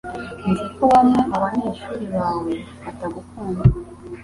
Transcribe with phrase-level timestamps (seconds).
[0.49, 2.53] Nzi ko bamwe mubanyeshuri bawe
[2.83, 3.63] batagukunda.